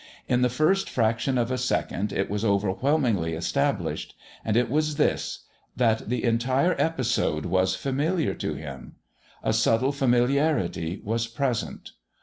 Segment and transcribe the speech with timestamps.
[0.27, 4.15] In the first fraction of a second it was overwhelmingly established.
[4.43, 5.45] And it was this:
[5.77, 8.95] that the entire episode was familiar to him.
[9.43, 11.91] A subtle familiarity was present.